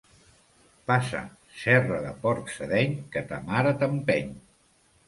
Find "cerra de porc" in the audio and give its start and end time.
1.65-2.51